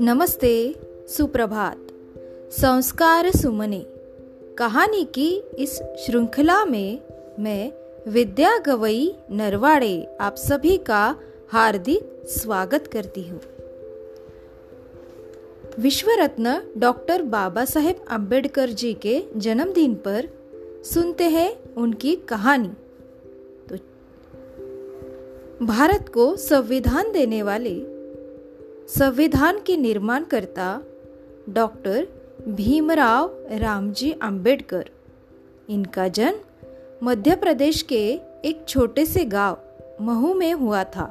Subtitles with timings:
[0.00, 0.74] नमस्ते,
[1.08, 1.76] सुप्रभात।
[2.52, 3.86] संस्कार सुमने।
[4.58, 7.00] कहानी की इस श्रृंखला में
[7.38, 7.72] मैं
[8.08, 11.16] विद्या गवई नरवाड़े आप सभी का
[11.48, 13.40] हार्दिक स्वागत करती हूँ।
[15.78, 20.28] विश्व रत्न डॉक्टर बाबा साहेब अंबेडकर जी के जन्मदिन पर
[20.84, 22.70] सुनते हैं उनकी कहानी।
[25.62, 27.80] भारत को संविधान देने वाले
[28.88, 30.82] संविधान के निर्माणकर्ता
[31.48, 32.06] डॉक्टर
[32.48, 34.84] भीमराव रामजी अंबेडकर।
[35.68, 36.38] इनका जन्म
[37.02, 39.58] मध्य प्रदेश के एक छोटे से गाँव
[40.00, 41.04] महू में हुआ था।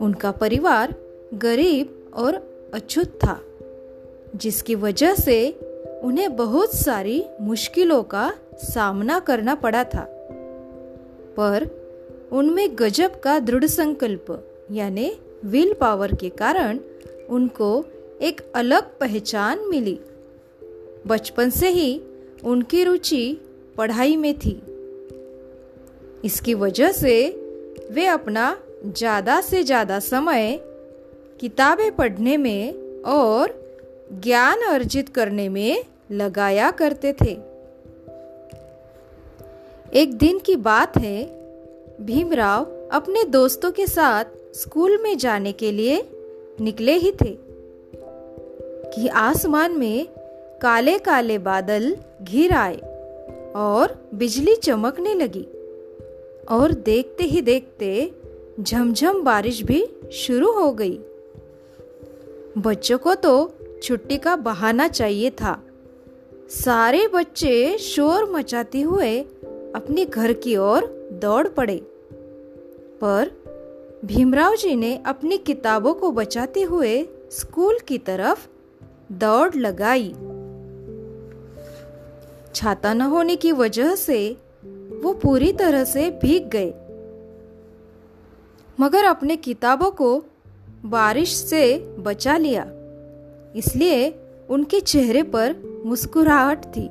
[0.00, 0.94] उनका परिवार
[1.34, 2.34] गरीब और
[2.74, 3.40] अछूत था,
[4.36, 5.50] जिसकी वजह से
[6.02, 10.08] उन्हें बहुत सारी मुश्किलों का सामना करना पड़ा था।
[11.36, 11.81] पर
[12.32, 14.26] उनमें गजब का दृढ़ संकल्प,
[14.72, 15.12] यानी
[15.44, 16.78] विल पावर के कारण
[17.30, 17.84] उनको
[18.20, 19.98] एक अलग पहचान मिली।
[21.06, 22.00] बचपन से ही
[22.44, 23.40] उनकी रुचि
[23.76, 24.60] पढ़ाई में थी।
[26.24, 27.14] इसकी वजह से
[27.90, 28.56] वे अपना
[28.86, 30.58] ज़्यादा से ज़्यादा समय
[31.40, 33.54] किताबें पढ़ने में और
[34.22, 37.32] ज्ञान अर्जित करने में लगाया करते थे।
[40.00, 41.41] एक दिन की बात है
[42.06, 46.08] भीमराव अपने दोस्तों के साथ स्कूल में जाने के लिए
[46.60, 47.38] निकले ही थे
[48.94, 50.06] कि आसमान में
[50.62, 52.76] काले काले बादल घिर आए
[53.56, 55.46] और बिजली चमकने लगी।
[56.50, 58.10] और देखते ही देखते
[58.60, 60.98] झमझम बारिश भी शुरू हो गई।
[62.58, 65.62] बच्चों को तो छुट्टी का बहाना चाहिए था।
[66.50, 69.20] सारे बच्चे शोर मचाते हुए
[69.74, 71.91] अपने घर की ओर दौड़ पड़े।
[73.04, 73.30] पर
[74.04, 76.94] भीमराव जी ने अपनी किताबों को बचाते हुए
[77.30, 78.46] स्कूल की तरफ़
[79.12, 80.08] दौड़ लगाई।
[82.54, 84.18] छाता न होने की वजह से
[85.02, 86.70] वो पूरी तरह से भीग गए।
[88.78, 90.16] मगर अपने किताबों को
[90.84, 92.66] बारिश से बचा लिया,
[93.56, 94.08] इसलिए
[94.50, 95.54] उनके चेहरे पर
[95.86, 96.86] मुस्कुराहट थी।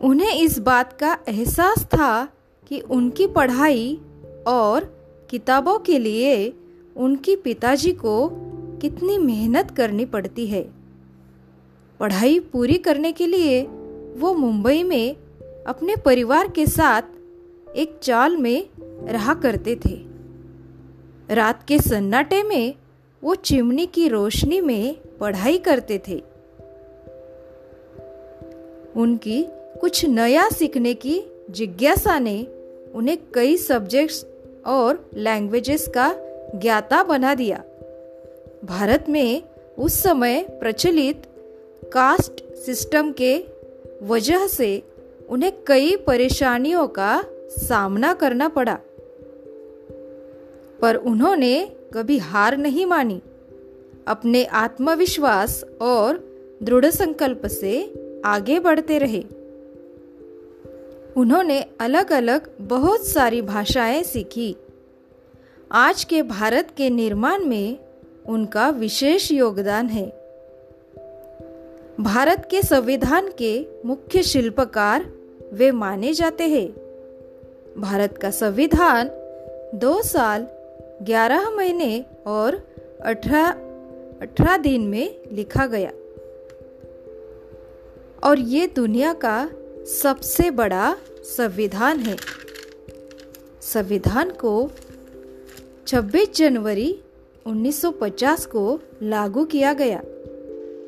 [0.00, 2.28] उन्हें इस बात का एहसास था
[2.70, 4.00] कि उनकी पढ़ाई
[4.46, 4.84] और
[5.30, 6.52] किताबों के लिए
[6.96, 8.30] उनकी पिताजी को
[8.82, 10.70] कितनी मेहनत करनी पड़ती है।
[12.00, 13.62] पढ़ाई पूरी करने के लिए
[14.16, 15.16] वो मुंबई में
[15.66, 17.02] अपने परिवार के साथ
[17.76, 18.68] एक चाल में
[19.06, 20.04] रहा करते थे।
[21.34, 22.74] रात के सन्नाटे में
[23.22, 26.22] वो चिमनी की रोशनी में पढ़ाई करते थे।
[28.96, 29.46] उनकी
[29.80, 32.46] कुछ नया सीखने की जिज्ञासा ने
[32.94, 34.26] उन्हें कई सब्जेक्ट्स
[34.66, 36.14] और लैंग्वेजेस का
[36.58, 37.64] ज्ञाता बना दिया।
[38.64, 39.42] भारत में
[39.78, 41.22] उस समय प्रचलित
[41.92, 43.44] कास्ट सिस्टम के
[44.02, 44.82] वजह से
[45.28, 48.78] उन्हें कई परेशानियों का सामना करना पड़ा।
[50.80, 53.22] पर उन्होंने कभी हार नहीं मानी।
[54.06, 57.94] अपने आत्मविश्वास और दृढ़ संकल्प से
[58.24, 59.24] आगे बढ़ते रहे।
[61.16, 64.56] उन्होंने अलग अलग बहुत सारी भाषाएँ सीखी।
[65.72, 67.78] आज के भारत के निर्माण में
[68.26, 70.06] उनका विशेष योगदान है।
[72.00, 75.12] भारत के संविधान के मुख्य शिल्पकार
[75.52, 76.68] वे माने जाते हैं।
[77.78, 79.10] भारत का संविधान
[79.74, 80.46] दो साल,
[81.02, 82.54] ग्यारह महीने और
[83.04, 83.48] अठारह
[84.22, 85.90] अठारह दिन में लिखा गया।
[88.24, 89.50] और ये दुनिया का
[89.86, 92.16] सबसे बड़ा संविधान है।
[93.62, 94.70] संविधान को
[95.86, 97.00] 26 जनवरी
[97.46, 100.02] 1950 को लागू किया गया।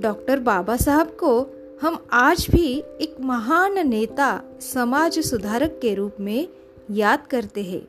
[0.00, 1.46] डॉक्टर बाबा साहब को
[1.82, 6.48] हम आज भी एक महान नेता समाज सुधारक के रूप में
[6.90, 7.88] याद करते हैं।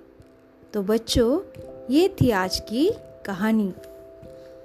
[0.73, 1.39] तो बच्चों,
[1.89, 2.91] ये थी आज की
[3.25, 3.73] कहानी।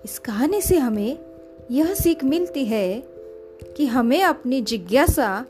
[0.04, 1.18] इस कहानी से हमें
[1.70, 3.04] यह सीख मिलती है
[3.76, 5.44] कि हमें अपनी जिज्ञासा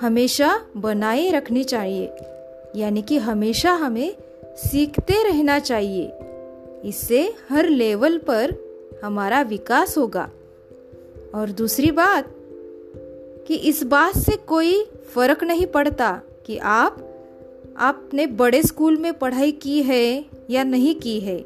[0.00, 2.10] हमेशा बनाए रखनी चाहिए।
[2.76, 6.12] यानी कि हमेशा हमें सीखते रहना चाहिए।
[6.84, 8.54] इससे हर लेवल पर
[9.04, 10.30] हमारा विकास होगा।
[11.34, 12.34] और दूसरी बात,
[13.46, 17.06] कि इस बात से कोई फ़र्क नहीं पड़ता कि आप
[17.76, 21.38] आपने बड़े स्कूल में पढ़ाई की है या नहीं की है।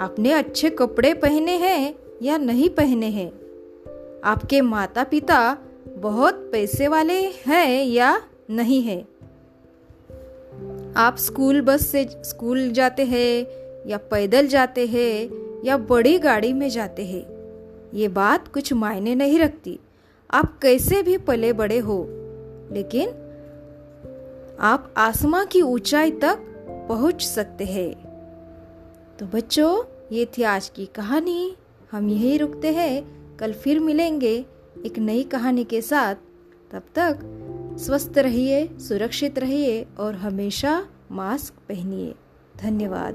[0.00, 3.32] आपने अच्छे कपड़े पहने हैं या नहीं पहने हैं।
[4.24, 5.58] आपके माता पिता
[5.96, 9.08] बहुत पैसे वाले हैं या नहीं है?
[10.96, 13.46] आप स्कूल बस से स्कूल जाते हैं,
[13.88, 15.30] या पैदल जाते हैं,
[15.64, 17.26] या बड़ी गाड़ी में जाते हैं?
[17.94, 19.80] ये बात कुछ मायने नहीं रखती।
[20.30, 22.06] आप कैसे भी पले बड़े हो,
[22.72, 23.08] लेकिन
[24.60, 26.38] आप आसमां की ऊंचाई तक
[26.88, 27.94] पहुँच सकते हैं।
[29.18, 31.56] तो बच्चों, ये थी आज की कहानी।
[31.92, 34.44] हम यही रुकते हैं। कल फिर मिलेंगे।
[34.86, 36.14] एक नई कहानी के साथ,
[36.72, 37.18] तब तक
[37.78, 42.14] स्वस्थ रहिए, सुरक्षित रहिए और हमेशा मास्क पहनिए।
[42.58, 43.14] धन्यवाद।